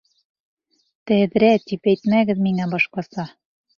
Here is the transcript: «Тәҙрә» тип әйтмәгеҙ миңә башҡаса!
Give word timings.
«Тәҙрә» 1.11 1.51
тип 1.65 1.91
әйтмәгеҙ 1.93 2.43
миңә 2.49 2.71
башҡаса! 2.73 3.29